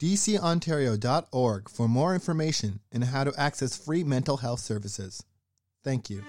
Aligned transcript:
dcontario.org, 0.00 1.68
for 1.68 1.86
more 1.86 2.14
information 2.14 2.80
and 2.90 3.04
how 3.04 3.24
to 3.24 3.32
access 3.38 3.76
free 3.76 4.02
mental 4.02 4.38
health 4.38 4.60
services. 4.60 5.22
Thank 5.84 6.10
you. 6.10 6.24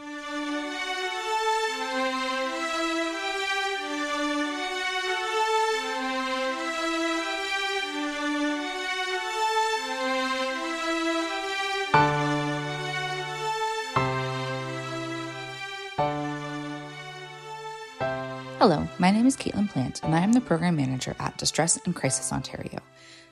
Hello, 18.60 18.88
my 19.00 19.10
name 19.10 19.26
is 19.26 19.36
Caitlin 19.36 19.68
Plant, 19.68 20.04
and 20.04 20.14
I 20.14 20.20
am 20.20 20.34
the 20.34 20.40
Program 20.40 20.76
Manager 20.76 21.16
at 21.20 21.36
Distress 21.38 21.80
and 21.84 21.96
Crisis 21.96 22.32
Ontario. 22.32 22.80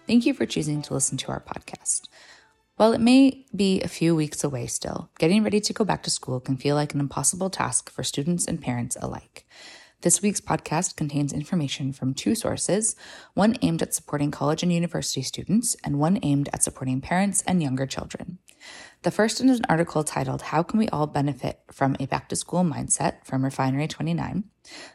Thank 0.09 0.26
you 0.26 0.34
for 0.34 0.48
choosing 0.48 0.81
to 0.81 0.95
listen 0.95 1.20
to 1.20 1.27
our 1.31 1.40
podcast. 1.40 2.08
While 2.77 2.94
it 2.94 3.00
may 3.00 3.45
be 3.55 3.80
a 3.80 3.88
few 3.88 4.16
weeks 4.16 4.44
away 4.44 4.66
still, 4.66 5.12
getting 5.20 5.44
ready 5.44 5.62
to 5.62 5.72
go 5.72 5.86
back 5.86 6.02
to 6.02 6.09
school 6.09 6.40
can 6.40 6.58
feel 6.58 6.75
like 6.75 6.95
an 6.95 7.00
impossible 7.00 7.52
task 7.52 7.92
for 7.92 8.02
students 8.03 8.48
and 8.48 8.59
parents 8.59 8.98
alike. 9.00 9.45
This 10.02 10.20
week's 10.20 10.42
podcast 10.42 10.95
contains 10.95 11.31
information 11.31 11.94
from 11.94 12.16
two 12.16 12.33
sources 12.33 12.95
one 13.36 13.56
aimed 13.61 13.83
at 13.83 13.94
supporting 13.94 14.31
college 14.31 14.64
and 14.64 14.73
university 14.73 15.22
students, 15.22 15.75
and 15.83 16.00
one 16.00 16.17
aimed 16.23 16.50
at 16.53 16.64
supporting 16.64 17.02
parents 17.02 17.44
and 17.45 17.61
younger 17.61 17.86
children. 17.86 18.39
The 19.02 19.11
first 19.11 19.39
is 19.41 19.59
an 19.59 19.65
article 19.69 20.03
titled 20.03 20.41
How 20.41 20.61
Can 20.63 20.79
We 20.79 20.89
All 20.89 21.07
Benefit 21.07 21.61
from 21.71 21.95
a 21.99 22.05
Back 22.05 22.29
to 22.29 22.35
School 22.35 22.63
Mindset 22.63 23.25
from 23.25 23.45
Refinery 23.45 23.88
29. 23.88 24.43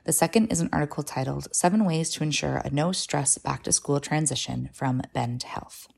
The 0.04 0.12
second 0.12 0.48
is 0.52 0.60
an 0.60 0.68
article 0.72 1.02
titled 1.02 1.48
Seven 1.54 1.84
Ways 1.84 2.10
to 2.10 2.22
Ensure 2.22 2.58
a 2.58 2.70
No 2.70 2.92
Stress 2.92 3.38
Back 3.38 3.62
to 3.62 3.72
School 3.72 4.00
Transition 4.00 4.68
from 4.72 5.02
Bend 5.14 5.44
Health. 5.44 5.88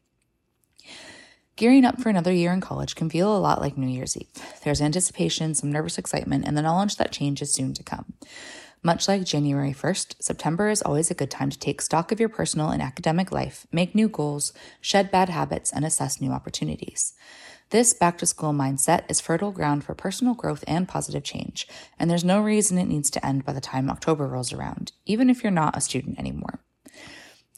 Gearing 1.56 1.84
up 1.84 2.00
for 2.00 2.10
another 2.10 2.32
year 2.32 2.52
in 2.52 2.60
college 2.60 2.94
can 2.94 3.08
feel 3.08 3.34
a 3.34 3.38
lot 3.38 3.60
like 3.60 3.78
New 3.78 3.88
Year's 3.88 4.16
Eve. 4.16 4.28
There's 4.62 4.82
anticipation, 4.82 5.54
some 5.54 5.72
nervous 5.72 5.98
excitement, 5.98 6.44
and 6.46 6.56
the 6.56 6.62
knowledge 6.62 6.96
that 6.96 7.12
change 7.12 7.40
is 7.40 7.52
soon 7.52 7.72
to 7.74 7.82
come. 7.82 8.12
Much 8.82 9.08
like 9.08 9.24
January 9.24 9.72
1st, 9.72 10.22
September 10.22 10.68
is 10.68 10.82
always 10.82 11.10
a 11.10 11.14
good 11.14 11.30
time 11.30 11.50
to 11.50 11.58
take 11.58 11.80
stock 11.80 12.12
of 12.12 12.20
your 12.20 12.28
personal 12.28 12.68
and 12.68 12.82
academic 12.82 13.32
life, 13.32 13.66
make 13.72 13.94
new 13.94 14.08
goals, 14.08 14.52
shed 14.80 15.10
bad 15.10 15.28
habits, 15.28 15.72
and 15.72 15.84
assess 15.84 16.20
new 16.20 16.30
opportunities. 16.30 17.14
This 17.70 17.94
back 17.94 18.16
to 18.18 18.26
school 18.26 18.52
mindset 18.52 19.10
is 19.10 19.20
fertile 19.20 19.50
ground 19.50 19.82
for 19.82 19.92
personal 19.92 20.34
growth 20.34 20.62
and 20.68 20.86
positive 20.86 21.24
change, 21.24 21.66
and 21.98 22.08
there's 22.08 22.22
no 22.22 22.40
reason 22.40 22.78
it 22.78 22.86
needs 22.86 23.10
to 23.10 23.26
end 23.26 23.44
by 23.44 23.52
the 23.52 23.60
time 23.60 23.90
October 23.90 24.28
rolls 24.28 24.52
around, 24.52 24.92
even 25.04 25.28
if 25.28 25.42
you're 25.42 25.50
not 25.50 25.76
a 25.76 25.80
student 25.80 26.16
anymore. 26.16 26.60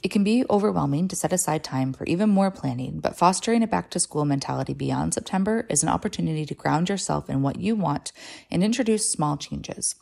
It 0.03 0.11
can 0.11 0.25
be 0.25 0.47
overwhelming 0.49 1.09
to 1.09 1.17
set 1.17 1.33
aside 1.33 1.63
time 1.63 1.93
for 1.93 2.07
even 2.07 2.31
more 2.31 2.51
planning, 2.51 3.01
but 3.01 3.19
fostering 3.19 3.63
a 3.63 3.67
back 3.67 3.91
to 3.91 4.01
school 4.01 4.25
mentality 4.25 4.73
beyond 4.73 5.13
September 5.13 5.67
is 5.69 5.83
an 5.83 5.91
opportunity 5.91 6.47
to 6.47 6.55
ground 6.55 6.89
yourself 6.89 7.29
in 7.29 7.43
what 7.43 7.61
you 7.61 7.77
want 7.77 8.13
and 8.51 8.65
introduce 8.65 9.11
small 9.11 9.37
changes. 9.37 9.95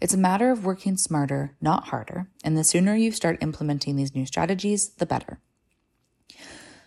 It's 0.00 0.14
a 0.14 0.18
matter 0.18 0.50
of 0.50 0.64
working 0.64 0.96
smarter, 0.96 1.54
not 1.60 1.88
harder, 1.88 2.28
and 2.42 2.56
the 2.56 2.64
sooner 2.64 2.96
you 2.96 3.12
start 3.12 3.38
implementing 3.40 3.94
these 3.94 4.14
new 4.14 4.26
strategies, 4.26 4.88
the 4.88 5.06
better. 5.06 5.38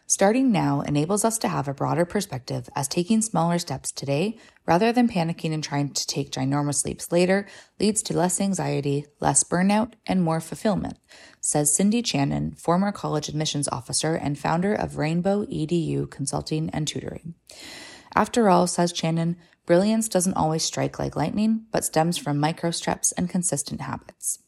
Starting 0.10 0.52
now 0.52 0.82
enables 0.82 1.24
us 1.24 1.38
to 1.38 1.48
have 1.48 1.68
a 1.68 1.74
broader 1.74 2.04
perspective 2.04 2.68
as 2.76 2.88
taking 2.88 3.22
smaller 3.22 3.60
steps 3.60 3.92
today, 3.92 4.36
rather 4.66 4.92
than 4.92 5.08
panicking 5.08 5.54
and 5.54 5.64
trying 5.64 5.88
to 5.88 6.08
take 6.08 6.32
ginormous 6.32 6.84
leaps 6.84 7.12
later, 7.12 7.46
leads 7.80 8.02
to 8.02 8.18
less 8.18 8.42
anxiety, 8.42 9.06
less 9.20 9.44
burnout, 9.44 9.94
and 10.08 10.24
more 10.24 10.42
fulfillment, 10.42 10.98
says 11.40 11.76
Cindy 11.76 12.02
Chanin, 12.02 12.58
former 12.60 12.92
college 12.92 13.30
admissions 13.30 13.68
officer 13.68 14.16
and 14.16 14.40
founder 14.40 14.74
of 14.74 14.98
Rainbow 14.98 15.46
EDU 15.46 16.10
Consulting 16.10 16.72
and 16.72 16.88
Tutoring. 16.88 17.36
After 18.16 18.50
all, 18.50 18.66
says 18.66 18.92
Chanin, 18.92 19.36
brilliance 19.68 20.10
doesn't 20.10 20.34
always 20.34 20.64
strike 20.64 20.98
like 20.98 21.16
lightning, 21.16 21.68
but 21.72 21.86
stems 21.86 22.18
from 22.18 22.40
micro 22.40 22.72
steps 22.72 23.12
and 23.12 23.30
consistent 23.30 23.82
habits. 23.82 24.40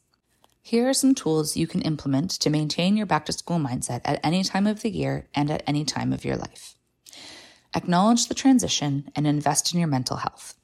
Here 0.63 0.87
are 0.87 0.93
some 0.93 1.15
tools 1.15 1.57
you 1.57 1.65
can 1.65 1.81
implement 1.81 2.31
to 2.31 2.49
maintain 2.49 2.95
your 2.95 3.07
back 3.07 3.25
to 3.25 3.33
school 3.33 3.57
mindset 3.57 4.01
at 4.05 4.19
any 4.23 4.43
time 4.43 4.67
of 4.67 4.81
the 4.81 4.91
year 4.91 5.27
and 5.33 5.49
at 5.49 5.63
any 5.65 5.83
time 5.83 6.13
of 6.13 6.23
your 6.23 6.35
life. 6.35 6.75
Acknowledge 7.75 8.27
the 8.27 8.35
transition 8.35 9.09
and 9.15 9.25
invest 9.25 9.73
in 9.73 9.79
your 9.79 9.87
mental 9.87 10.17
health. 10.17 10.55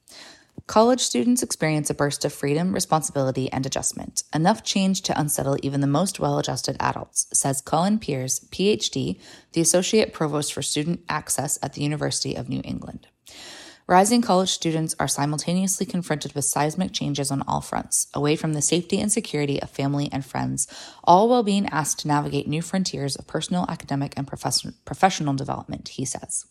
College 0.68 1.00
students 1.00 1.42
experience 1.42 1.90
a 1.90 1.94
burst 1.94 2.26
of 2.26 2.34
freedom, 2.34 2.74
responsibility, 2.74 3.52
and 3.52 3.66
adjustment, 3.66 4.24
enough 4.36 4.64
change 4.64 5.02
to 5.02 5.20
unsettle 5.20 5.58
even 5.64 5.82
the 5.82 5.88
most 5.88 6.20
well 6.20 6.38
adjusted 6.38 6.76
adults, 6.80 7.28
says 7.34 7.62
Colin 7.62 8.00
Pearce, 8.00 8.40
PhD, 8.52 9.20
the 9.54 9.62
Associate 9.62 10.12
Provost 10.12 10.54
for 10.54 10.62
Student 10.62 11.02
Access 11.08 11.58
at 11.64 11.74
the 11.74 11.82
University 11.82 12.36
of 12.36 12.50
New 12.50 12.62
England. 12.66 13.08
Rising 13.90 14.22
college 14.22 14.50
students 14.50 14.96
are 15.00 15.08
simultaneously 15.08 15.86
confronted 15.86 16.34
with 16.34 16.44
seismic 16.44 16.92
changes 16.92 17.32
on 17.32 17.42
all 17.48 17.62
fronts, 17.62 18.08
away 18.14 18.36
from 18.36 18.52
the 18.52 18.62
safety 18.62 19.00
and 19.00 19.10
security 19.10 19.62
of 19.62 19.70
family 19.70 20.10
and 20.12 20.26
friends, 20.26 20.68
all 21.06 21.30
while 21.30 21.42
being 21.42 21.68
asked 21.68 22.00
to 22.00 22.10
navigate 22.10 22.50
new 22.50 22.62
frontiers 22.62 23.16
of 23.16 23.28
personal, 23.28 23.66
academic, 23.70 24.14
and 24.18 24.28
professional 24.28 25.34
development, 25.36 25.88
he 25.88 26.04
says. 26.04 26.46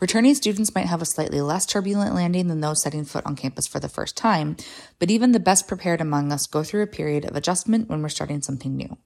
Returning 0.00 0.34
students 0.34 0.74
might 0.74 0.84
have 0.84 1.00
a 1.00 1.06
slightly 1.06 1.40
less 1.40 1.64
turbulent 1.64 2.14
landing 2.14 2.48
than 2.48 2.60
those 2.60 2.82
setting 2.82 3.06
foot 3.06 3.24
on 3.24 3.36
campus 3.36 3.66
for 3.66 3.80
the 3.80 3.88
first 3.88 4.14
time, 4.14 4.54
but 4.98 5.10
even 5.10 5.32
the 5.32 5.40
best 5.40 5.66
prepared 5.66 6.02
among 6.02 6.30
us 6.30 6.46
go 6.46 6.62
through 6.62 6.82
a 6.82 6.86
period 6.86 7.24
of 7.24 7.36
adjustment 7.36 7.88
when 7.88 8.02
we're 8.02 8.10
starting 8.10 8.42
something 8.42 8.76
new. 8.76 8.98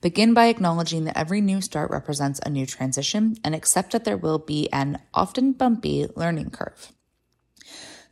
Begin 0.00 0.32
by 0.32 0.46
acknowledging 0.46 1.04
that 1.04 1.18
every 1.18 1.42
new 1.42 1.60
start 1.60 1.90
represents 1.90 2.40
a 2.40 2.48
new 2.48 2.64
transition 2.64 3.36
and 3.44 3.54
accept 3.54 3.92
that 3.92 4.04
there 4.04 4.16
will 4.16 4.38
be 4.38 4.66
an 4.72 4.98
often 5.12 5.52
bumpy 5.52 6.06
learning 6.16 6.50
curve. 6.50 6.92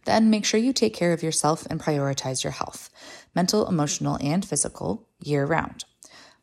Then 0.04 0.28
make 0.28 0.44
sure 0.44 0.60
you 0.60 0.74
take 0.74 0.92
care 0.92 1.14
of 1.14 1.22
yourself 1.22 1.66
and 1.70 1.80
prioritize 1.80 2.44
your 2.44 2.50
health, 2.50 2.90
mental, 3.34 3.66
emotional, 3.66 4.18
and 4.20 4.44
physical, 4.44 5.08
year 5.22 5.46
round. 5.46 5.84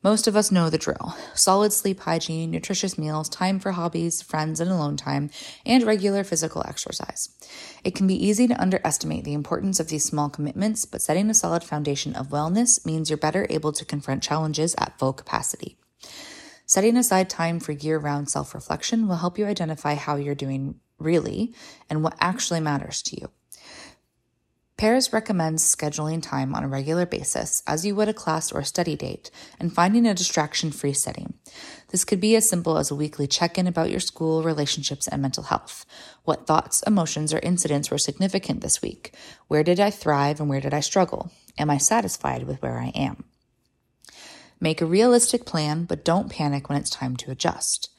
Most 0.05 0.27
of 0.27 0.35
us 0.35 0.51
know 0.51 0.69
the 0.69 0.77
drill 0.77 1.15
solid 1.33 1.73
sleep 1.73 2.01
hygiene, 2.01 2.51
nutritious 2.51 2.95
meals, 2.95 3.27
time 3.27 3.59
for 3.59 3.71
hobbies, 3.71 4.21
friends, 4.21 4.59
and 4.59 4.69
alone 4.69 4.97
time, 4.97 5.31
and 5.65 5.81
regular 5.81 6.23
physical 6.23 6.63
exercise. 6.67 7.29
It 7.83 7.95
can 7.95 8.05
be 8.05 8.23
easy 8.23 8.45
to 8.47 8.61
underestimate 8.61 9.23
the 9.23 9.33
importance 9.33 9.79
of 9.79 9.87
these 9.87 10.05
small 10.05 10.29
commitments, 10.29 10.85
but 10.85 11.01
setting 11.01 11.27
a 11.31 11.33
solid 11.33 11.63
foundation 11.63 12.15
of 12.15 12.27
wellness 12.27 12.85
means 12.85 13.09
you're 13.09 13.17
better 13.17 13.47
able 13.49 13.71
to 13.73 13.83
confront 13.83 14.21
challenges 14.21 14.75
at 14.77 14.99
full 14.99 15.11
capacity. 15.11 15.75
Setting 16.67 16.97
aside 16.97 17.27
time 17.27 17.59
for 17.59 17.71
year 17.71 17.97
round 17.97 18.29
self 18.29 18.53
reflection 18.53 19.07
will 19.07 19.15
help 19.15 19.39
you 19.39 19.47
identify 19.47 19.95
how 19.95 20.17
you're 20.17 20.35
doing 20.35 20.79
really 20.99 21.51
and 21.89 22.03
what 22.03 22.15
actually 22.19 22.59
matters 22.59 23.01
to 23.01 23.19
you. 23.19 23.31
Pearce 24.77 25.13
recommends 25.13 25.63
scheduling 25.63 26.21
time 26.21 26.53
on 26.53 26.61
a 26.61 26.67
regular 26.67 27.05
basis, 27.05 27.63
as 27.65 27.85
you 27.85 27.95
would 27.95 28.09
a 28.09 28.13
class 28.13 28.51
or 28.51 28.61
study 28.61 28.97
date, 28.97 29.31
and 29.57 29.73
finding 29.73 30.05
a 30.05 30.13
distraction 30.13 30.69
free 30.69 30.91
setting. 30.91 31.33
This 31.91 32.03
could 32.03 32.19
be 32.19 32.35
as 32.35 32.49
simple 32.49 32.77
as 32.77 32.91
a 32.91 32.95
weekly 32.95 33.25
check 33.25 33.57
in 33.57 33.67
about 33.67 33.89
your 33.89 34.01
school, 34.01 34.43
relationships, 34.43 35.07
and 35.07 35.21
mental 35.21 35.43
health. 35.43 35.85
What 36.25 36.45
thoughts, 36.45 36.83
emotions, 36.85 37.33
or 37.33 37.39
incidents 37.39 37.89
were 37.89 37.97
significant 37.97 38.59
this 38.59 38.81
week? 38.81 39.15
Where 39.47 39.63
did 39.63 39.79
I 39.79 39.91
thrive 39.91 40.41
and 40.41 40.49
where 40.49 40.59
did 40.59 40.73
I 40.73 40.81
struggle? 40.81 41.31
Am 41.57 41.69
I 41.69 41.77
satisfied 41.77 42.43
with 42.43 42.61
where 42.61 42.77
I 42.77 42.91
am? 42.95 43.23
Make 44.59 44.81
a 44.81 44.85
realistic 44.85 45.45
plan, 45.45 45.85
but 45.85 46.03
don't 46.03 46.29
panic 46.29 46.67
when 46.67 46.77
it's 46.77 46.89
time 46.89 47.15
to 47.17 47.31
adjust. 47.31 47.91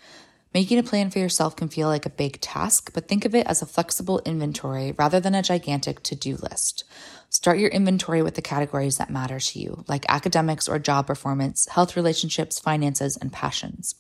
Making 0.57 0.79
a 0.79 0.83
plan 0.83 1.11
for 1.11 1.19
yourself 1.19 1.55
can 1.55 1.69
feel 1.69 1.87
like 1.87 2.07
a 2.07 2.09
big 2.25 2.41
task, 2.41 2.91
but 2.95 3.07
think 3.07 3.27
of 3.27 3.35
it 3.35 3.47
as 3.47 3.61
a 3.61 3.67
flexible 3.67 4.23
inventory 4.25 4.93
rather 4.93 5.21
than 5.21 5.35
a 5.35 5.43
gigantic 5.43 6.03
to 6.05 6.15
do 6.15 6.37
list. 6.37 6.85
Start 7.29 7.59
your 7.59 7.69
inventory 7.69 8.23
with 8.23 8.37
the 8.37 8.41
categories 8.41 8.97
that 8.97 9.11
matter 9.11 9.39
to 9.39 9.59
you, 9.59 9.85
like 9.87 10.07
academics 10.09 10.67
or 10.67 10.79
job 10.79 11.09
performance, 11.09 11.69
health 11.69 11.95
relationships, 11.95 12.59
finances, 12.59 13.19
and 13.19 13.35
passions. 13.35 13.97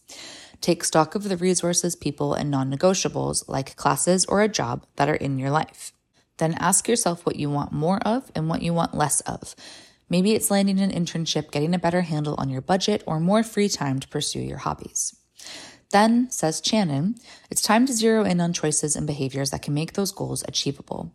Take 0.63 0.83
stock 0.83 1.15
of 1.15 1.25
the 1.25 1.37
resources, 1.37 1.95
people, 1.95 2.33
and 2.33 2.51
non 2.51 2.75
negotiables, 2.75 3.47
like 3.47 3.77
classes 3.77 4.25
or 4.25 4.41
a 4.41 4.49
job, 4.49 4.87
that 4.97 5.11
are 5.11 5.15
in 5.15 5.39
your 5.39 5.51
life. 5.51 5.93
Then 6.39 6.55
ask 6.55 6.89
yourself 6.89 7.27
what 7.27 7.37
you 7.37 7.51
want 7.51 7.73
more 7.73 7.99
of 7.99 8.33
and 8.35 8.49
what 8.49 8.63
you 8.63 8.73
want 8.73 8.97
less 8.97 9.21
of. 9.21 9.55
Maybe 10.09 10.33
it's 10.33 10.51
landing 10.51 10.81
an 10.81 10.91
internship, 10.91 11.51
getting 11.51 11.75
a 11.75 11.79
better 11.79 12.01
handle 12.01 12.35
on 12.39 12.49
your 12.49 12.63
budget, 12.63 13.03
or 13.07 13.21
more 13.21 13.43
free 13.43 13.69
time 13.69 14.01
to 14.01 14.09
pursue 14.09 14.41
your 14.41 14.57
hobbies. 14.57 15.15
Then, 15.97 16.31
says 16.31 16.61
Chanin, 16.61 17.19
it's 17.51 17.63
time 17.63 17.87
to 17.87 17.93
zero 17.95 18.23
in 18.23 18.39
on 18.39 18.53
choices 18.53 18.97
and 18.97 19.07
behaviors 19.07 19.49
that 19.49 19.63
can 19.63 19.73
make 19.73 19.95
those 19.95 20.13
goals 20.13 20.45
achievable. 20.47 21.11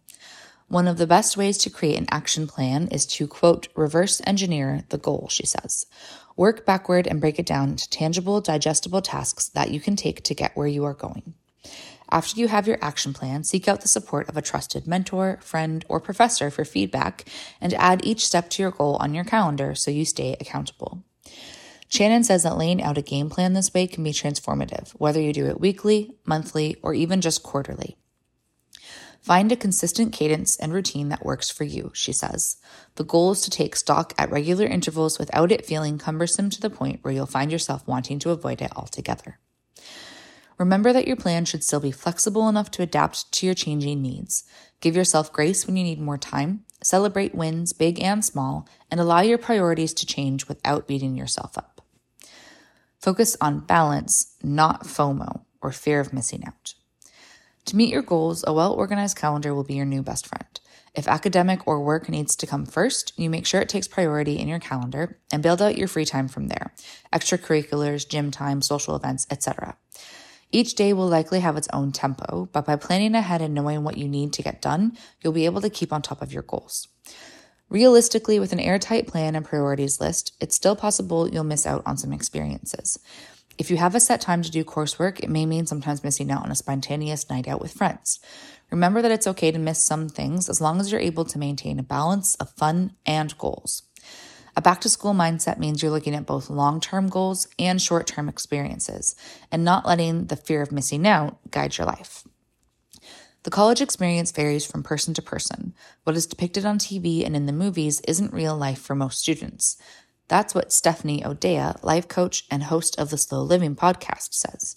One 0.70 0.88
of 0.88 0.98
the 0.98 1.06
best 1.06 1.38
ways 1.38 1.60
to 1.60 1.70
create 1.70 2.00
an 2.00 2.08
action 2.10 2.48
plan 2.48 2.88
is 2.88 3.06
to, 3.18 3.28
quote, 3.28 3.68
reverse 3.76 4.24
engineer 4.26 4.82
the 4.90 4.98
goal, 4.98 5.28
she 5.30 5.46
says. 5.46 5.86
Work 6.36 6.66
backward 6.66 7.06
and 7.06 7.22
break 7.22 7.38
it 7.38 7.46
down 7.46 7.70
into 7.70 7.88
tangible, 7.92 8.42
digestible 8.42 9.04
tasks 9.04 9.50
that 9.50 9.70
you 9.70 9.80
can 9.80 9.96
take 9.96 10.24
to 10.24 10.34
get 10.34 10.58
where 10.58 10.66
you 10.66 10.84
are 10.84 10.96
going. 10.96 11.36
After 12.10 12.40
you 12.40 12.48
have 12.48 12.66
your 12.66 12.80
action 12.82 13.14
plan, 13.14 13.44
seek 13.44 13.68
out 13.68 13.82
the 13.82 13.88
support 13.88 14.30
of 14.30 14.36
a 14.36 14.42
trusted 14.42 14.88
mentor, 14.88 15.38
friend, 15.44 15.86
or 15.90 16.00
professor 16.00 16.50
for 16.50 16.66
feedback 16.66 17.26
and 17.62 17.76
add 17.76 18.04
each 18.04 18.26
step 18.26 18.50
to 18.50 18.64
your 18.64 18.72
goal 18.72 18.98
on 19.00 19.14
your 19.14 19.26
calendar 19.26 19.76
so 19.76 19.92
you 19.92 20.06
stay 20.06 20.36
accountable. 20.40 21.04
Chanin 21.92 22.24
says 22.24 22.44
that 22.44 22.58
laying 22.58 22.82
out 22.82 22.98
a 22.98 23.02
game 23.02 23.30
plan 23.30 23.52
this 23.52 23.74
way 23.74 23.86
can 23.86 24.02
be 24.02 24.14
transformative, 24.14 24.92
whether 24.92 25.20
you 25.20 25.34
do 25.34 25.48
it 25.48 25.60
weekly, 25.60 26.16
monthly, 26.26 26.78
or 26.82 26.94
even 26.94 27.20
just 27.20 27.44
quarterly. 27.44 27.98
Find 29.20 29.52
a 29.52 29.58
consistent 29.58 30.14
cadence 30.14 30.58
and 30.58 30.74
routine 30.74 31.10
that 31.10 31.26
works 31.26 31.52
for 31.52 31.66
you, 31.66 31.92
she 31.94 32.14
says. 32.14 32.58
The 32.96 33.04
goal 33.04 33.34
is 33.34 33.42
to 33.42 33.52
take 33.52 33.76
stock 33.76 34.14
at 34.18 34.32
regular 34.32 34.66
intervals 34.66 35.20
without 35.20 35.52
it 35.52 35.66
feeling 35.66 35.98
cumbersome 35.98 36.50
to 36.52 36.62
the 36.62 36.70
point 36.70 37.04
where 37.04 37.14
you'll 37.14 37.26
find 37.26 37.52
yourself 37.52 37.86
wanting 37.86 38.20
to 38.20 38.32
avoid 38.32 38.62
it 38.62 38.76
altogether. 38.76 39.38
Remember 40.58 40.94
that 40.94 41.08
your 41.08 41.18
plan 41.18 41.44
should 41.46 41.64
still 41.64 41.80
be 41.80 41.92
flexible 41.92 42.48
enough 42.48 42.72
to 42.72 42.84
adapt 42.84 43.32
to 43.34 43.46
your 43.46 43.56
changing 43.56 44.02
needs. 44.02 44.44
Give 44.80 44.96
yourself 44.96 45.34
grace 45.34 45.68
when 45.68 45.76
you 45.76 45.84
need 45.84 46.00
more 46.00 46.18
time, 46.18 46.66
celebrate 46.82 47.36
wins, 47.36 47.74
big 47.74 48.02
and 48.02 48.24
small, 48.24 48.68
and 48.90 49.00
allow 49.00 49.22
your 49.22 49.38
priorities 49.38 49.94
to 49.96 50.06
change 50.06 50.48
without 50.48 50.88
beating 50.88 51.16
yourself 51.16 51.58
up. 51.58 51.71
Focus 53.02 53.36
on 53.42 53.62
balance, 53.62 54.36
not 54.44 54.84
FOMO, 54.84 55.42
or 55.60 55.72
fear 55.72 56.00
of 56.00 56.14
missing 56.14 56.44
out. 56.46 56.76
To 57.66 57.76
meet 57.76 57.90
your 57.90 58.04
goals, 58.04 58.44
a 58.46 58.54
well 58.54 58.74
organized 58.74 59.18
calendar 59.18 59.56
will 59.56 59.64
be 59.64 59.74
your 59.74 59.88
new 59.88 60.04
best 60.04 60.28
friend. 60.28 60.60
If 60.94 61.08
academic 61.08 61.68
or 61.68 61.82
work 61.82 62.10
needs 62.10 62.36
to 62.36 62.46
come 62.46 62.66
first, 62.66 63.14
you 63.18 63.28
make 63.30 63.48
sure 63.48 63.60
it 63.60 63.70
takes 63.70 63.88
priority 63.88 64.38
in 64.38 64.48
your 64.48 64.60
calendar 64.60 65.18
and 65.32 65.42
build 65.42 65.64
out 65.64 65.78
your 65.78 65.88
free 65.88 66.06
time 66.06 66.28
from 66.28 66.48
there 66.48 66.74
extracurriculars, 67.12 68.08
gym 68.08 68.30
time, 68.30 68.62
social 68.62 68.96
events, 68.96 69.26
etc. 69.32 69.78
Each 70.52 70.76
day 70.76 70.94
will 70.94 71.08
likely 71.08 71.40
have 71.40 71.58
its 71.58 71.70
own 71.74 71.92
tempo, 71.92 72.50
but 72.52 72.66
by 72.66 72.76
planning 72.76 73.16
ahead 73.16 73.42
and 73.42 73.56
knowing 73.56 73.84
what 73.84 73.98
you 73.98 74.08
need 74.08 74.32
to 74.34 74.44
get 74.44 74.62
done, 74.62 74.96
you'll 75.22 75.34
be 75.34 75.46
able 75.46 75.62
to 75.62 75.70
keep 75.72 75.92
on 75.92 76.04
top 76.04 76.22
of 76.22 76.34
your 76.34 76.44
goals. 76.44 76.88
Realistically, 77.72 78.38
with 78.38 78.52
an 78.52 78.60
airtight 78.60 79.08
plan 79.08 79.34
and 79.34 79.46
priorities 79.46 80.02
list, 80.02 80.34
it's 80.42 80.58
still 80.58 80.76
possible 80.76 81.30
you'll 81.30 81.46
miss 81.46 81.66
out 81.66 81.82
on 81.86 81.96
some 81.96 82.12
experiences. 82.12 83.00
If 83.58 83.72
you 83.72 83.78
have 83.78 83.96
a 83.96 84.02
set 84.02 84.20
time 84.20 84.42
to 84.42 84.52
do 84.52 84.66
coursework, 84.66 85.22
it 85.22 85.30
may 85.30 85.46
mean 85.46 85.66
sometimes 85.66 86.04
missing 86.04 86.30
out 86.30 86.44
on 86.44 86.52
a 86.52 86.56
spontaneous 86.56 87.30
night 87.30 87.48
out 87.48 87.62
with 87.62 87.72
friends. 87.72 88.20
Remember 88.72 89.02
that 89.02 89.12
it's 89.12 89.26
okay 89.26 89.52
to 89.52 89.58
miss 89.58 89.82
some 89.82 90.10
things 90.10 90.50
as 90.50 90.60
long 90.60 90.82
as 90.82 90.92
you're 90.92 91.00
able 91.00 91.24
to 91.24 91.40
maintain 91.40 91.80
a 91.80 91.84
balance 91.84 92.36
of 92.36 92.52
fun 92.52 92.92
and 93.06 93.38
goals. 93.38 93.84
A 94.58 94.62
back 94.62 94.82
to 94.82 94.90
school 94.90 95.14
mindset 95.14 95.58
means 95.58 95.82
you're 95.82 95.92
looking 95.92 96.14
at 96.14 96.26
both 96.26 96.50
long 96.50 96.82
term 96.82 97.08
goals 97.08 97.48
and 97.58 97.82
short 97.82 98.06
term 98.06 98.28
experiences 98.28 99.16
and 99.50 99.64
not 99.64 99.86
letting 99.86 100.26
the 100.26 100.36
fear 100.36 100.62
of 100.62 100.74
missing 100.74 101.08
out 101.08 101.38
guide 101.52 101.78
your 101.78 101.88
life. 101.88 102.26
The 103.44 103.50
college 103.50 103.82
experience 103.82 104.32
varies 104.32 104.66
from 104.66 104.84
person 104.84 105.16
to 105.16 105.22
person. 105.22 105.74
What 106.04 106.16
is 106.16 106.28
depicted 106.28 106.64
on 106.64 106.78
TV 106.78 107.26
and 107.26 107.36
in 107.36 107.48
the 107.48 107.52
movies 107.52 108.00
isn't 108.02 108.34
real 108.34 108.56
life 108.56 108.80
for 108.80 108.94
most 108.94 109.20
students. 109.20 109.78
That's 110.28 110.54
what 110.54 110.72
Stephanie 110.72 111.26
O'Dea, 111.26 111.74
life 111.82 112.08
coach 112.08 112.46
and 112.52 112.64
host 112.64 113.00
of 113.00 113.10
the 113.10 113.18
Slow 113.18 113.42
Living 113.42 113.76
podcast, 113.76 114.34
says. 114.34 114.76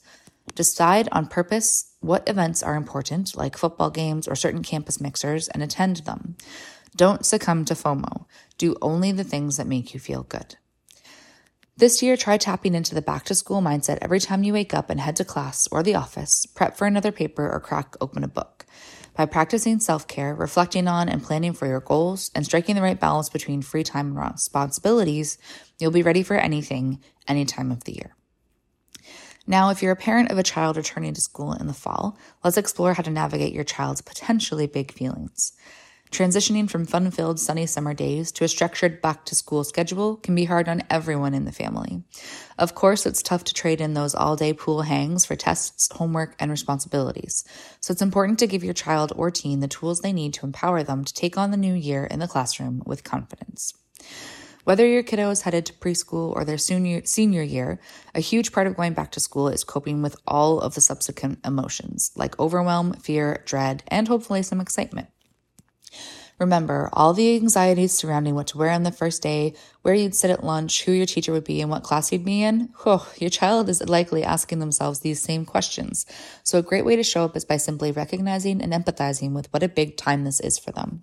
Decide 0.55 1.08
on 1.12 1.26
purpose 1.26 1.93
what 2.00 2.26
events 2.28 2.62
are 2.62 2.75
important, 2.75 3.37
like 3.37 3.58
football 3.58 3.90
games 3.90 4.26
or 4.26 4.34
certain 4.34 4.62
campus 4.62 4.99
mixers, 4.99 5.49
and 5.49 5.62
attend 5.62 5.99
them. 5.99 6.37
Don't 6.96 7.26
succumb 7.26 7.67
to 7.67 7.75
FOMO. 7.75 8.25
Do 8.56 8.76
only 8.81 9.12
the 9.12 9.25
things 9.25 9.58
that 9.58 9.67
make 9.67 9.93
you 9.93 10.00
feel 10.00 10.22
good. 10.22 10.56
This 11.76 12.02
year, 12.02 12.17
try 12.17 12.38
tapping 12.38 12.75
into 12.75 12.94
the 12.94 13.02
back 13.02 13.25
to 13.25 13.34
school 13.34 13.60
mindset 13.60 13.99
every 14.00 14.20
time 14.20 14.44
you 14.44 14.52
wake 14.52 14.72
up 14.72 14.90
and 14.90 15.00
head 15.00 15.17
to 15.17 15.25
class 15.25 15.67
or 15.72 15.82
the 15.82 15.96
office, 15.96 16.46
prep 16.46 16.76
for 16.76 16.87
another 16.87 17.10
paper, 17.10 17.50
or 17.50 17.58
crack 17.58 17.96
open 18.00 18.22
a 18.22 18.28
book. 18.28 18.54
By 19.16 19.26
practicing 19.26 19.78
self 19.78 20.08
care, 20.08 20.34
reflecting 20.34 20.88
on 20.88 21.08
and 21.08 21.22
planning 21.22 21.52
for 21.52 21.66
your 21.66 21.81
goals, 21.81 22.32
and 22.34 22.44
striking 22.44 22.75
the 22.75 22.82
right 22.82 22.99
balance 22.99 23.28
between 23.28 23.62
free 23.62 23.84
time 23.84 24.08
and 24.08 24.32
responsibilities, 24.32 25.38
you'll 25.78 25.93
be 25.93 26.02
ready 26.02 26.25
for 26.25 26.34
anything, 26.37 27.00
any 27.28 27.44
time 27.44 27.70
of 27.70 27.84
the 27.84 27.94
year. 27.94 28.16
Now, 29.46 29.70
if 29.70 29.82
you're 29.82 29.93
a 29.93 29.96
parent 29.96 30.31
of 30.31 30.38
a 30.38 30.43
child 30.43 30.76
returning 30.76 31.14
to 31.14 31.20
school 31.20 31.52
in 31.52 31.66
the 31.66 31.75
fall, 31.75 32.19
let's 32.43 32.56
explore 32.56 32.94
how 32.94 33.02
to 33.02 33.11
navigate 33.11 33.52
your 33.52 33.64
child's 33.64 34.00
potentially 34.00 34.66
big 34.66 34.90
feelings. 34.90 35.52
Transitioning 36.11 36.71
from 36.71 36.87
fun 36.87 37.11
filled 37.11 37.41
sunny 37.41 37.67
summer 37.67 37.93
days 37.93 38.31
to 38.33 38.45
a 38.45 38.49
structured 38.49 39.03
back 39.03 39.25
to 39.25 39.35
school 39.35 39.65
schedule 39.65 40.17
can 40.17 40.35
be 40.35 40.45
hard 40.45 40.69
on 40.69 40.85
everyone 40.89 41.35
in 41.35 41.45
the 41.45 41.51
family. 41.51 42.05
Of 42.56 42.75
course, 42.77 43.05
it's 43.05 43.23
tough 43.23 43.43
to 43.45 43.55
trade 43.55 43.81
in 43.81 43.95
those 43.95 44.15
all 44.15 44.37
day 44.37 44.53
pool 44.53 44.83
hangs 44.83 45.25
for 45.25 45.35
tests, 45.35 45.89
homework, 45.93 46.37
and 46.39 46.53
responsibilities. 46.53 47.43
So 47.81 47.91
it's 47.91 48.03
important 48.03 48.39
to 48.39 48.47
give 48.47 48.62
your 48.62 48.75
child 48.75 49.12
or 49.17 49.33
teen 49.33 49.59
the 49.59 49.67
tools 49.67 50.01
they 50.01 50.12
need 50.12 50.35
to 50.35 50.47
empower 50.47 50.85
them 50.85 51.05
to 51.05 51.12
take 51.12 51.37
on 51.37 51.51
the 51.51 51.56
new 51.56 51.75
year 51.75 52.05
in 52.05 52.21
the 52.21 52.29
classroom 52.29 52.83
with 52.87 53.03
confidence. 53.03 53.75
Whether 54.65 54.87
your 54.87 55.03
kiddo 55.03 55.29
is 55.29 55.43
headed 55.43 55.67
to 55.67 55.75
preschool 55.75 56.35
or 56.35 56.45
their 56.45 56.56
senior, 56.56 57.03
senior 57.05 57.43
year, 57.43 57.81
a 58.15 58.21
huge 58.21 58.51
part 58.51 58.67
of 58.67 58.77
going 58.77 58.95
back 58.95 59.11
to 59.12 59.21
school 59.21 59.49
is 59.49 59.62
coping 59.62 60.01
with 60.01 60.17
all 60.27 60.59
of 60.61 60.75
the 60.75 60.81
subsequent 60.81 61.41
emotions 61.45 62.12
like 62.17 62.39
overwhelm, 62.39 62.95
fear, 62.95 63.43
dread, 63.45 63.83
and 63.89 64.09
hopefully 64.09 64.43
some 64.43 64.62
excitement. 64.62 65.09
Remember 66.38 66.90
all 66.92 67.12
the 67.12 67.36
anxieties 67.36 67.92
surrounding 67.92 68.34
what 68.34 68.48
to 68.48 68.58
wear 68.58 68.70
on 68.70 68.82
the 68.82 68.90
first 68.90 69.22
day, 69.22 69.54
where 69.82 69.94
you'd 69.94 70.16
sit 70.16 70.31
at 70.31 70.42
lunch, 70.42 70.84
who 70.84 70.92
your 70.92 71.06
teacher 71.06 71.32
would 71.32 71.44
be, 71.44 71.60
and 71.60 71.70
what 71.70 71.84
class 71.84 72.10
you'd 72.10 72.25
be 72.25 72.42
in? 72.42 72.70
Your 72.84 73.31
child 73.31 73.69
is 73.69 73.82
likely 73.88 74.25
asking 74.25 74.58
themselves 74.58 75.00
these 75.00 75.20
same 75.20 75.44
questions. 75.44 76.06
So, 76.42 76.58
a 76.58 76.62
great 76.62 76.84
way 76.84 76.96
to 76.96 77.02
show 77.02 77.25
up 77.25 77.36
is 77.36 77.44
by 77.44 77.56
simply 77.56 77.92
recognizing 77.92 78.60
and 78.60 78.72
empathizing 78.72 79.32
with 79.32 79.52
what 79.52 79.62
a 79.62 79.69
big 79.69 79.96
time 79.96 80.25
this 80.25 80.40
is 80.40 80.58
for 80.58 80.72
them. 80.72 81.02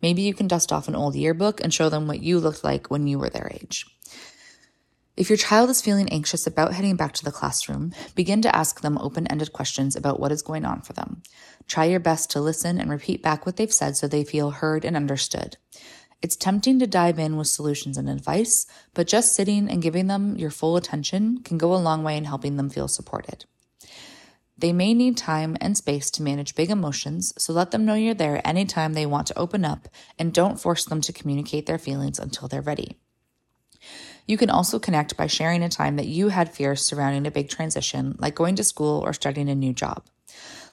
Maybe 0.00 0.22
you 0.22 0.34
can 0.34 0.48
dust 0.48 0.72
off 0.72 0.88
an 0.88 0.96
old 0.96 1.14
yearbook 1.14 1.62
and 1.62 1.72
show 1.72 1.88
them 1.88 2.06
what 2.06 2.22
you 2.22 2.38
looked 2.38 2.64
like 2.64 2.90
when 2.90 3.06
you 3.06 3.18
were 3.18 3.30
their 3.30 3.50
age. 3.52 3.86
If 5.14 5.28
your 5.28 5.36
child 5.36 5.68
is 5.68 5.82
feeling 5.82 6.08
anxious 6.08 6.46
about 6.46 6.72
heading 6.72 6.96
back 6.96 7.12
to 7.14 7.24
the 7.24 7.30
classroom, 7.30 7.92
begin 8.14 8.40
to 8.42 8.56
ask 8.56 8.80
them 8.80 8.96
open 8.96 9.26
ended 9.26 9.52
questions 9.52 9.94
about 9.94 10.18
what 10.18 10.32
is 10.32 10.40
going 10.40 10.64
on 10.64 10.80
for 10.80 10.94
them. 10.94 11.22
Try 11.68 11.84
your 11.84 12.00
best 12.00 12.30
to 12.30 12.40
listen 12.40 12.78
and 12.78 12.88
repeat 12.90 13.22
back 13.22 13.44
what 13.44 13.56
they've 13.56 13.72
said 13.72 13.94
so 13.94 14.08
they 14.08 14.24
feel 14.24 14.52
heard 14.52 14.86
and 14.86 14.96
understood. 14.96 15.58
It's 16.22 16.34
tempting 16.34 16.78
to 16.78 16.86
dive 16.86 17.18
in 17.18 17.36
with 17.36 17.48
solutions 17.48 17.98
and 17.98 18.08
advice, 18.08 18.66
but 18.94 19.06
just 19.06 19.34
sitting 19.34 19.68
and 19.68 19.82
giving 19.82 20.06
them 20.06 20.36
your 20.36 20.50
full 20.50 20.76
attention 20.76 21.42
can 21.42 21.58
go 21.58 21.74
a 21.74 21.76
long 21.76 22.02
way 22.02 22.16
in 22.16 22.24
helping 22.24 22.56
them 22.56 22.70
feel 22.70 22.88
supported. 22.88 23.44
They 24.56 24.72
may 24.72 24.94
need 24.94 25.18
time 25.18 25.58
and 25.60 25.76
space 25.76 26.10
to 26.12 26.22
manage 26.22 26.54
big 26.54 26.70
emotions, 26.70 27.34
so 27.36 27.52
let 27.52 27.70
them 27.70 27.84
know 27.84 27.94
you're 27.94 28.14
there 28.14 28.40
anytime 28.46 28.94
they 28.94 29.04
want 29.04 29.26
to 29.26 29.38
open 29.38 29.64
up 29.64 29.88
and 30.18 30.32
don't 30.32 30.60
force 30.60 30.86
them 30.86 31.02
to 31.02 31.12
communicate 31.12 31.66
their 31.66 31.78
feelings 31.78 32.18
until 32.18 32.48
they're 32.48 32.62
ready. 32.62 32.96
You 34.26 34.36
can 34.36 34.50
also 34.50 34.78
connect 34.78 35.16
by 35.16 35.26
sharing 35.26 35.62
a 35.62 35.68
time 35.68 35.96
that 35.96 36.06
you 36.06 36.28
had 36.28 36.54
fears 36.54 36.82
surrounding 36.82 37.26
a 37.26 37.30
big 37.30 37.48
transition, 37.48 38.16
like 38.18 38.34
going 38.34 38.56
to 38.56 38.64
school 38.64 39.00
or 39.04 39.12
starting 39.12 39.48
a 39.48 39.54
new 39.54 39.72
job. 39.72 40.04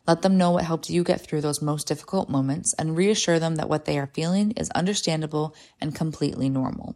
Let 0.07 0.21
them 0.21 0.37
know 0.37 0.51
what 0.51 0.63
helped 0.63 0.89
you 0.89 1.03
get 1.03 1.21
through 1.21 1.41
those 1.41 1.61
most 1.61 1.87
difficult 1.87 2.29
moments 2.29 2.73
and 2.73 2.97
reassure 2.97 3.39
them 3.39 3.55
that 3.55 3.69
what 3.69 3.85
they 3.85 3.99
are 3.99 4.07
feeling 4.13 4.51
is 4.51 4.69
understandable 4.71 5.55
and 5.79 5.93
completely 5.93 6.49
normal. 6.49 6.95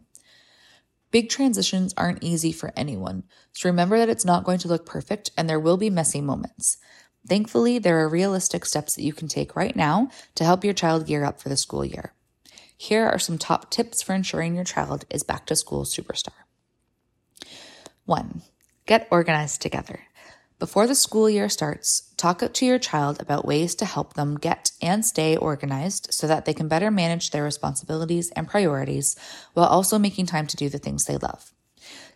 Big 1.10 1.28
transitions 1.28 1.94
aren't 1.96 2.24
easy 2.24 2.50
for 2.50 2.72
anyone, 2.76 3.22
so 3.52 3.68
remember 3.68 3.98
that 3.98 4.08
it's 4.08 4.24
not 4.24 4.42
going 4.42 4.58
to 4.58 4.68
look 4.68 4.84
perfect 4.84 5.30
and 5.36 5.48
there 5.48 5.60
will 5.60 5.76
be 5.76 5.90
messy 5.90 6.20
moments. 6.20 6.76
Thankfully, 7.26 7.78
there 7.78 8.00
are 8.00 8.08
realistic 8.08 8.66
steps 8.66 8.96
that 8.96 9.04
you 9.04 9.12
can 9.12 9.28
take 9.28 9.54
right 9.54 9.76
now 9.76 10.10
to 10.34 10.44
help 10.44 10.64
your 10.64 10.74
child 10.74 11.06
gear 11.06 11.24
up 11.24 11.40
for 11.40 11.48
the 11.48 11.56
school 11.56 11.84
year. 11.84 12.12
Here 12.76 13.06
are 13.06 13.18
some 13.18 13.38
top 13.38 13.70
tips 13.70 14.02
for 14.02 14.12
ensuring 14.12 14.56
your 14.56 14.64
child 14.64 15.04
is 15.08 15.22
back 15.22 15.46
to 15.46 15.56
school 15.56 15.84
superstar. 15.84 16.43
1. 18.06 18.42
Get 18.84 19.08
organized 19.10 19.62
together. 19.62 20.00
Before 20.58 20.86
the 20.86 20.94
school 20.94 21.30
year 21.30 21.48
starts, 21.48 22.12
talk 22.18 22.40
to 22.52 22.66
your 22.66 22.78
child 22.78 23.20
about 23.20 23.46
ways 23.46 23.74
to 23.76 23.86
help 23.86 24.12
them 24.12 24.36
get 24.36 24.72
and 24.82 25.04
stay 25.04 25.36
organized 25.36 26.12
so 26.12 26.26
that 26.26 26.44
they 26.44 26.52
can 26.52 26.68
better 26.68 26.90
manage 26.90 27.30
their 27.30 27.42
responsibilities 27.42 28.30
and 28.32 28.46
priorities 28.46 29.16
while 29.54 29.66
also 29.66 29.98
making 29.98 30.26
time 30.26 30.46
to 30.46 30.56
do 30.56 30.68
the 30.68 30.78
things 30.78 31.06
they 31.06 31.16
love. 31.16 31.54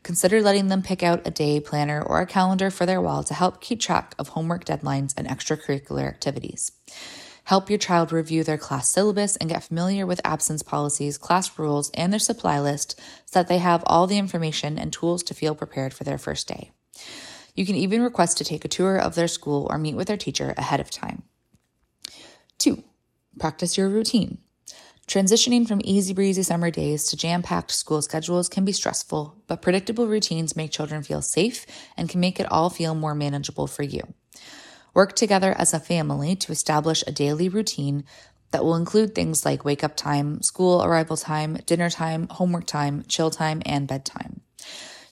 Consider 0.02 0.42
letting 0.42 0.68
them 0.68 0.82
pick 0.82 1.02
out 1.02 1.26
a 1.26 1.30
day 1.30 1.58
planner 1.58 2.02
or 2.02 2.20
a 2.20 2.26
calendar 2.26 2.70
for 2.70 2.84
their 2.84 3.00
wall 3.00 3.24
to 3.24 3.32
help 3.32 3.62
keep 3.62 3.80
track 3.80 4.14
of 4.18 4.28
homework 4.28 4.66
deadlines 4.66 5.14
and 5.16 5.26
extracurricular 5.26 6.06
activities. 6.06 6.70
Help 7.48 7.70
your 7.70 7.78
child 7.78 8.12
review 8.12 8.44
their 8.44 8.58
class 8.58 8.90
syllabus 8.90 9.34
and 9.36 9.48
get 9.48 9.64
familiar 9.64 10.04
with 10.04 10.20
absence 10.22 10.62
policies, 10.62 11.16
class 11.16 11.58
rules, 11.58 11.90
and 11.94 12.12
their 12.12 12.20
supply 12.20 12.60
list 12.60 13.00
so 13.24 13.38
that 13.38 13.48
they 13.48 13.56
have 13.56 13.82
all 13.86 14.06
the 14.06 14.18
information 14.18 14.78
and 14.78 14.92
tools 14.92 15.22
to 15.22 15.32
feel 15.32 15.54
prepared 15.54 15.94
for 15.94 16.04
their 16.04 16.18
first 16.18 16.46
day. 16.46 16.72
You 17.54 17.64
can 17.64 17.74
even 17.74 18.02
request 18.02 18.36
to 18.36 18.44
take 18.44 18.66
a 18.66 18.68
tour 18.68 18.98
of 18.98 19.14
their 19.14 19.28
school 19.28 19.66
or 19.70 19.78
meet 19.78 19.96
with 19.96 20.08
their 20.08 20.18
teacher 20.18 20.52
ahead 20.58 20.78
of 20.78 20.90
time. 20.90 21.22
Two, 22.58 22.84
practice 23.38 23.78
your 23.78 23.88
routine. 23.88 24.36
Transitioning 25.06 25.66
from 25.66 25.80
easy 25.84 26.12
breezy 26.12 26.42
summer 26.42 26.70
days 26.70 27.06
to 27.06 27.16
jam 27.16 27.42
packed 27.42 27.70
school 27.70 28.02
schedules 28.02 28.50
can 28.50 28.66
be 28.66 28.72
stressful, 28.72 29.34
but 29.46 29.62
predictable 29.62 30.06
routines 30.06 30.54
make 30.54 30.70
children 30.70 31.02
feel 31.02 31.22
safe 31.22 31.64
and 31.96 32.10
can 32.10 32.20
make 32.20 32.38
it 32.38 32.52
all 32.52 32.68
feel 32.68 32.94
more 32.94 33.14
manageable 33.14 33.66
for 33.66 33.84
you. 33.84 34.02
Work 34.98 35.14
together 35.14 35.54
as 35.56 35.72
a 35.72 35.78
family 35.78 36.34
to 36.34 36.50
establish 36.50 37.04
a 37.06 37.12
daily 37.12 37.48
routine 37.48 38.02
that 38.50 38.64
will 38.64 38.74
include 38.74 39.14
things 39.14 39.44
like 39.44 39.64
wake 39.64 39.84
up 39.84 39.94
time, 39.94 40.42
school 40.42 40.82
arrival 40.82 41.16
time, 41.16 41.54
dinner 41.66 41.88
time, 41.88 42.26
homework 42.26 42.66
time, 42.66 43.04
chill 43.06 43.30
time, 43.30 43.62
and 43.64 43.86
bedtime. 43.86 44.40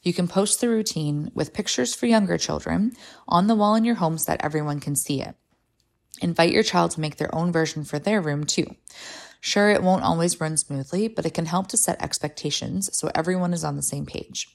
You 0.02 0.12
can 0.12 0.26
post 0.26 0.60
the 0.60 0.68
routine 0.68 1.30
with 1.34 1.54
pictures 1.54 1.94
for 1.94 2.06
younger 2.06 2.36
children 2.36 2.96
on 3.28 3.46
the 3.46 3.54
wall 3.54 3.76
in 3.76 3.84
your 3.84 3.94
home 3.94 4.18
so 4.18 4.32
that 4.32 4.44
everyone 4.44 4.80
can 4.80 4.96
see 4.96 5.22
it. 5.22 5.36
Invite 6.20 6.50
your 6.50 6.64
child 6.64 6.90
to 6.90 7.00
make 7.00 7.18
their 7.18 7.32
own 7.32 7.52
version 7.52 7.84
for 7.84 8.00
their 8.00 8.20
room 8.20 8.42
too. 8.42 8.66
Sure, 9.40 9.70
it 9.70 9.84
won't 9.84 10.02
always 10.02 10.40
run 10.40 10.56
smoothly, 10.56 11.06
but 11.06 11.26
it 11.26 11.34
can 11.34 11.46
help 11.46 11.68
to 11.68 11.76
set 11.76 12.02
expectations 12.02 12.90
so 12.92 13.08
everyone 13.14 13.54
is 13.54 13.62
on 13.62 13.76
the 13.76 13.82
same 13.82 14.04
page. 14.04 14.48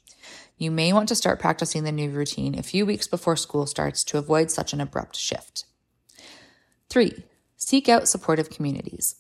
You 0.61 0.69
may 0.69 0.93
want 0.93 1.09
to 1.09 1.15
start 1.15 1.39
practicing 1.39 1.85
the 1.85 1.91
new 1.91 2.11
routine 2.11 2.53
a 2.53 2.61
few 2.61 2.85
weeks 2.85 3.07
before 3.07 3.35
school 3.35 3.65
starts 3.65 4.03
to 4.03 4.19
avoid 4.19 4.51
such 4.51 4.73
an 4.73 4.79
abrupt 4.79 5.15
shift. 5.15 5.65
Three, 6.87 7.23
seek 7.57 7.89
out 7.89 8.07
supportive 8.07 8.51
communities. 8.51 9.15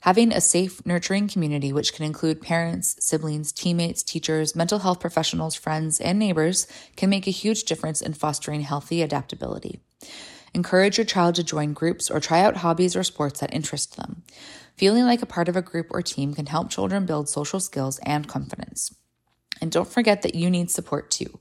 Having 0.00 0.32
a 0.32 0.40
safe, 0.40 0.86
nurturing 0.86 1.28
community, 1.28 1.70
which 1.70 1.92
can 1.92 2.06
include 2.06 2.40
parents, 2.40 2.96
siblings, 2.98 3.52
teammates, 3.52 4.02
teachers, 4.02 4.56
mental 4.56 4.78
health 4.78 4.98
professionals, 4.98 5.54
friends, 5.54 6.00
and 6.00 6.18
neighbors, 6.18 6.66
can 6.96 7.10
make 7.10 7.26
a 7.26 7.30
huge 7.30 7.64
difference 7.64 8.00
in 8.00 8.14
fostering 8.14 8.62
healthy 8.62 9.02
adaptability. 9.02 9.80
Encourage 10.54 10.96
your 10.96 11.04
child 11.04 11.34
to 11.34 11.44
join 11.44 11.74
groups 11.74 12.10
or 12.10 12.20
try 12.20 12.40
out 12.40 12.56
hobbies 12.56 12.96
or 12.96 13.04
sports 13.04 13.40
that 13.40 13.52
interest 13.52 13.98
them. 13.98 14.22
Feeling 14.78 15.04
like 15.04 15.20
a 15.20 15.26
part 15.26 15.50
of 15.50 15.56
a 15.56 15.60
group 15.60 15.88
or 15.90 16.00
team 16.00 16.32
can 16.32 16.46
help 16.46 16.70
children 16.70 17.04
build 17.04 17.28
social 17.28 17.60
skills 17.60 18.00
and 18.02 18.26
confidence. 18.26 18.94
And 19.60 19.70
don't 19.70 19.88
forget 19.88 20.22
that 20.22 20.34
you 20.34 20.50
need 20.50 20.70
support 20.70 21.10
too. 21.10 21.40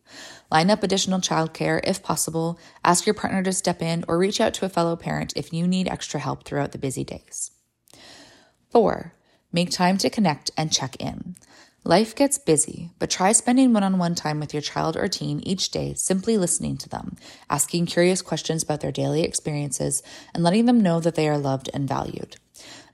Line 0.51 0.69
up 0.69 0.84
additional 0.84 1.19
childcare 1.19 1.81
if 1.84 2.03
possible, 2.03 2.60
ask 2.84 3.05
your 3.05 3.13
partner 3.13 3.43
to 3.43 3.53
step 3.53 3.81
in, 3.81 4.05
or 4.07 4.17
reach 4.17 4.39
out 4.39 4.53
to 4.55 4.65
a 4.65 4.69
fellow 4.69 4.95
parent 4.95 5.34
if 5.36 5.51
you 5.51 5.67
need 5.67 5.88
extra 5.88 6.19
help 6.19 6.43
throughout 6.43 6.72
the 6.72 6.77
busy 6.77 7.03
days. 7.03 7.51
Four, 8.69 9.13
make 9.51 9.72
time 9.72 9.98
to 9.98 10.10
connect 10.10 10.51
and 10.57 10.72
check 10.72 10.95
in. 11.00 11.36
Life 11.88 12.15
gets 12.15 12.39
busy, 12.39 12.89
but 12.98 13.12
try 13.12 13.32
spending 13.32 13.72
one 13.72 13.84
on 13.84 14.00
one 14.00 14.15
time 14.15 14.39
with 14.39 14.56
your 14.56 14.62
child 14.62 14.98
or 14.98 15.08
teen 15.08 15.39
each 15.42 15.70
day, 15.70 15.94
simply 15.94 16.36
listening 16.36 16.77
to 16.77 16.89
them, 16.89 17.15
asking 17.48 17.86
curious 17.86 18.24
questions 18.24 18.63
about 18.63 18.82
their 18.82 18.92
daily 18.92 19.22
experiences, 19.22 20.01
and 20.34 20.44
letting 20.44 20.65
them 20.65 20.82
know 20.82 21.00
that 21.00 21.13
they 21.13 21.30
are 21.30 21.38
loved 21.38 21.70
and 21.75 21.88
valued. 21.88 22.38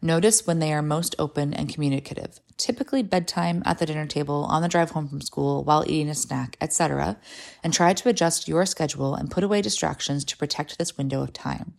Notice 0.01 0.45
when 0.45 0.59
they 0.59 0.73
are 0.73 0.81
most 0.81 1.15
open 1.17 1.53
and 1.53 1.73
communicative, 1.73 2.41
typically 2.57 3.01
bedtime, 3.01 3.63
at 3.65 3.79
the 3.79 3.85
dinner 3.85 4.05
table, 4.05 4.43
on 4.49 4.61
the 4.61 4.67
drive 4.67 4.91
home 4.91 5.07
from 5.07 5.21
school, 5.21 5.63
while 5.63 5.85
eating 5.87 6.09
a 6.09 6.13
snack, 6.13 6.57
etc., 6.59 7.15
and 7.63 7.73
try 7.73 7.93
to 7.93 8.09
adjust 8.09 8.49
your 8.49 8.65
schedule 8.65 9.15
and 9.15 9.31
put 9.31 9.45
away 9.45 9.61
distractions 9.61 10.25
to 10.25 10.35
protect 10.35 10.77
this 10.77 10.97
window 10.97 11.23
of 11.23 11.31
time. 11.31 11.75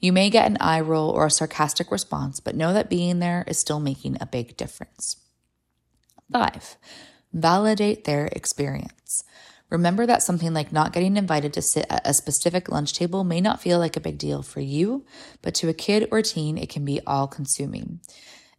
You 0.00 0.12
may 0.12 0.28
get 0.28 0.48
an 0.48 0.56
eye 0.58 0.80
roll 0.80 1.10
or 1.10 1.26
a 1.26 1.30
sarcastic 1.30 1.92
response, 1.92 2.40
but 2.40 2.56
know 2.56 2.72
that 2.72 2.90
being 2.90 3.20
there 3.20 3.44
is 3.46 3.58
still 3.58 3.78
making 3.78 4.16
a 4.20 4.26
big 4.26 4.56
difference. 4.56 5.21
Five, 6.32 6.76
validate 7.32 8.04
their 8.04 8.26
experience. 8.26 9.24
Remember 9.68 10.04
that 10.04 10.22
something 10.22 10.52
like 10.52 10.72
not 10.72 10.92
getting 10.92 11.16
invited 11.16 11.52
to 11.54 11.62
sit 11.62 11.86
at 11.88 12.06
a 12.06 12.12
specific 12.12 12.68
lunch 12.68 12.92
table 12.92 13.24
may 13.24 13.40
not 13.40 13.60
feel 13.60 13.78
like 13.78 13.96
a 13.96 14.00
big 14.00 14.18
deal 14.18 14.42
for 14.42 14.60
you, 14.60 15.06
but 15.40 15.54
to 15.56 15.68
a 15.68 15.74
kid 15.74 16.08
or 16.10 16.20
teen, 16.20 16.58
it 16.58 16.68
can 16.68 16.84
be 16.84 17.00
all 17.06 17.26
consuming. 17.26 18.00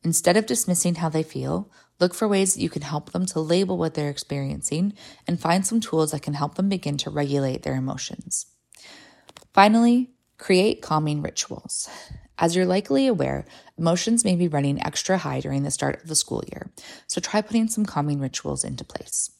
Instead 0.03 0.37
of 0.37 0.45
dismissing 0.45 0.95
how 0.95 1.09
they 1.09 1.23
feel, 1.23 1.71
look 1.99 2.13
for 2.13 2.27
ways 2.27 2.53
that 2.53 2.61
you 2.61 2.69
can 2.69 2.81
help 2.81 3.11
them 3.11 3.25
to 3.27 3.39
label 3.39 3.77
what 3.77 3.93
they're 3.93 4.09
experiencing 4.09 4.93
and 5.27 5.39
find 5.39 5.65
some 5.65 5.79
tools 5.79 6.11
that 6.11 6.23
can 6.23 6.33
help 6.33 6.55
them 6.55 6.67
begin 6.67 6.97
to 6.97 7.09
regulate 7.09 7.63
their 7.63 7.75
emotions. 7.75 8.47
Finally, 9.53 10.11
create 10.37 10.81
calming 10.81 11.21
rituals. 11.21 11.87
As 12.37 12.55
you're 12.55 12.65
likely 12.65 13.07
aware, 13.07 13.45
emotions 13.77 14.25
may 14.25 14.35
be 14.35 14.47
running 14.47 14.83
extra 14.83 15.17
high 15.17 15.39
during 15.39 15.63
the 15.63 15.71
start 15.71 16.01
of 16.01 16.09
the 16.09 16.15
school 16.15 16.43
year, 16.51 16.71
so 17.07 17.21
try 17.21 17.41
putting 17.41 17.67
some 17.67 17.85
calming 17.85 18.19
rituals 18.19 18.63
into 18.63 18.83
place. 18.83 19.31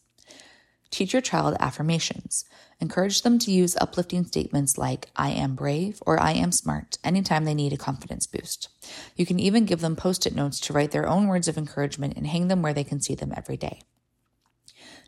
Teach 0.94 1.12
your 1.12 1.24
child 1.24 1.58
affirmations. 1.60 2.46
Encourage 2.80 3.24
them 3.24 3.40
to 3.40 3.52
use 3.52 3.76
uplifting 3.82 4.26
statements 4.26 4.78
like, 4.78 5.10
I 5.16 5.32
am 5.32 5.56
brave 5.56 6.04
or 6.06 6.20
I 6.20 6.34
am 6.34 6.52
smart 6.52 7.00
anytime 7.04 7.46
they 7.46 7.56
need 7.56 7.74
a 7.74 7.78
confidence 7.78 8.28
boost. 8.28 8.70
You 9.16 9.26
can 9.26 9.40
even 9.40 9.66
give 9.66 9.82
them 9.82 9.96
post 9.96 10.28
it 10.28 10.36
notes 10.36 10.60
to 10.60 10.74
write 10.74 10.92
their 10.92 11.08
own 11.08 11.28
words 11.28 11.48
of 11.48 11.58
encouragement 11.58 12.16
and 12.16 12.28
hang 12.28 12.48
them 12.48 12.62
where 12.62 12.76
they 12.76 12.84
can 12.84 13.02
see 13.02 13.16
them 13.16 13.34
every 13.36 13.58
day. 13.58 13.82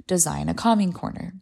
Design 0.08 0.50
a 0.50 0.54
calming 0.54 0.94
corner. 0.94 1.34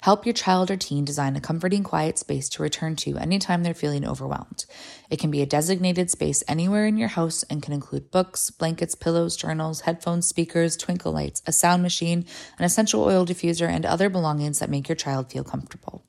Help 0.00 0.26
your 0.26 0.32
child 0.32 0.70
or 0.70 0.76
teen 0.76 1.04
design 1.04 1.36
a 1.36 1.40
comforting, 1.40 1.84
quiet 1.84 2.18
space 2.18 2.48
to 2.48 2.62
return 2.62 2.96
to 2.96 3.16
anytime 3.16 3.62
they're 3.62 3.74
feeling 3.74 4.06
overwhelmed. 4.06 4.66
It 5.08 5.20
can 5.20 5.30
be 5.30 5.40
a 5.40 5.46
designated 5.46 6.10
space 6.10 6.42
anywhere 6.48 6.86
in 6.86 6.96
your 6.96 7.08
house 7.08 7.44
and 7.44 7.62
can 7.62 7.72
include 7.72 8.10
books, 8.10 8.50
blankets, 8.50 8.94
pillows, 8.94 9.36
journals, 9.36 9.82
headphones, 9.82 10.26
speakers, 10.26 10.76
twinkle 10.76 11.12
lights, 11.12 11.42
a 11.46 11.52
sound 11.52 11.82
machine, 11.82 12.24
an 12.58 12.64
essential 12.64 13.04
oil 13.04 13.24
diffuser, 13.24 13.68
and 13.68 13.86
other 13.86 14.08
belongings 14.08 14.58
that 14.58 14.70
make 14.70 14.88
your 14.88 14.96
child 14.96 15.30
feel 15.30 15.44
comfortable. 15.44 16.04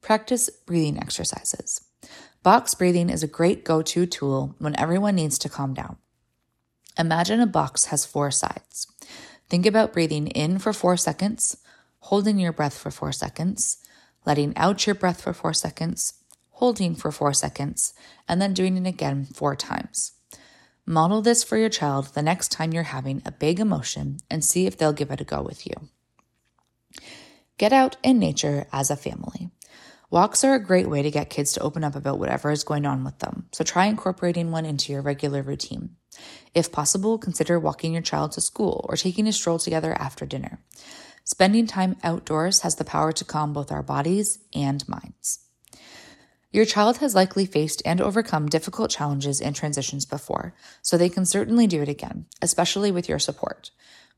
Practice 0.00 0.50
breathing 0.50 0.98
exercises. 0.98 1.82
Box 2.42 2.74
breathing 2.74 3.10
is 3.10 3.22
a 3.22 3.28
great 3.28 3.64
go 3.64 3.82
to 3.82 4.06
tool 4.06 4.56
when 4.58 4.78
everyone 4.78 5.14
needs 5.14 5.38
to 5.38 5.48
calm 5.48 5.74
down. 5.74 5.98
Imagine 6.98 7.40
a 7.40 7.46
box 7.46 7.86
has 7.86 8.04
four 8.04 8.30
sides. 8.30 8.86
Think 9.50 9.66
about 9.66 9.92
breathing 9.92 10.28
in 10.28 10.60
for 10.60 10.72
four 10.72 10.96
seconds, 10.96 11.56
holding 11.98 12.38
your 12.38 12.52
breath 12.52 12.78
for 12.78 12.92
four 12.92 13.10
seconds, 13.10 13.78
letting 14.24 14.56
out 14.56 14.86
your 14.86 14.94
breath 14.94 15.20
for 15.20 15.32
four 15.32 15.52
seconds, 15.52 16.14
holding 16.52 16.94
for 16.94 17.10
four 17.10 17.32
seconds, 17.32 17.92
and 18.28 18.40
then 18.40 18.54
doing 18.54 18.76
it 18.76 18.88
again 18.88 19.26
four 19.34 19.56
times. 19.56 20.12
Model 20.86 21.20
this 21.20 21.42
for 21.42 21.56
your 21.56 21.68
child 21.68 22.06
the 22.14 22.22
next 22.22 22.52
time 22.52 22.72
you're 22.72 22.84
having 22.84 23.22
a 23.26 23.32
big 23.32 23.58
emotion 23.58 24.18
and 24.30 24.44
see 24.44 24.66
if 24.66 24.76
they'll 24.76 24.92
give 24.92 25.10
it 25.10 25.20
a 25.20 25.24
go 25.24 25.42
with 25.42 25.66
you. 25.66 25.74
Get 27.58 27.72
out 27.72 27.96
in 28.04 28.20
nature 28.20 28.66
as 28.72 28.88
a 28.88 28.96
family. 28.96 29.50
Walks 30.10 30.42
are 30.42 30.54
a 30.54 30.62
great 30.62 30.90
way 30.90 31.02
to 31.02 31.10
get 31.10 31.30
kids 31.30 31.52
to 31.52 31.60
open 31.60 31.84
up 31.84 31.94
about 31.94 32.18
whatever 32.18 32.50
is 32.50 32.64
going 32.64 32.84
on 32.84 33.04
with 33.04 33.20
them, 33.20 33.46
so 33.52 33.62
try 33.62 33.86
incorporating 33.86 34.50
one 34.50 34.66
into 34.66 34.92
your 34.92 35.02
regular 35.02 35.40
routine. 35.40 35.90
If 36.52 36.72
possible, 36.72 37.16
consider 37.16 37.60
walking 37.60 37.92
your 37.92 38.02
child 38.02 38.32
to 38.32 38.40
school 38.40 38.84
or 38.88 38.96
taking 38.96 39.28
a 39.28 39.32
stroll 39.32 39.60
together 39.60 39.94
after 39.94 40.26
dinner. 40.26 40.60
Spending 41.22 41.68
time 41.68 41.96
outdoors 42.02 42.60
has 42.60 42.74
the 42.74 42.84
power 42.84 43.12
to 43.12 43.24
calm 43.24 43.52
both 43.52 43.70
our 43.70 43.84
bodies 43.84 44.40
and 44.52 44.86
minds. 44.88 45.46
Your 46.50 46.64
child 46.64 46.96
has 46.96 47.14
likely 47.14 47.46
faced 47.46 47.80
and 47.84 48.00
overcome 48.00 48.48
difficult 48.48 48.90
challenges 48.90 49.40
and 49.40 49.54
transitions 49.54 50.04
before, 50.04 50.56
so 50.82 50.98
they 50.98 51.08
can 51.08 51.24
certainly 51.24 51.68
do 51.68 51.82
it 51.82 51.88
again, 51.88 52.26
especially 52.42 52.90
with 52.90 53.08
your 53.08 53.20
support. 53.20 53.70